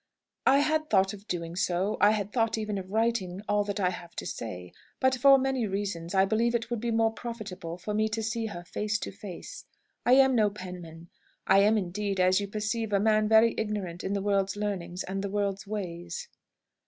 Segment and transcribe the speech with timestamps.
[0.47, 1.97] "I had thought of doing so.
[2.01, 4.73] I had thought, even, of writing all that I have to say.
[4.99, 8.47] But, for many reasons, I believe it would be more profitable for me to see
[8.47, 9.63] her face to face.
[10.03, 11.11] I am no penman.
[11.45, 15.21] I am indeed, as you perceive, a man very ignorant in the world's learning and
[15.23, 16.27] the world's ways."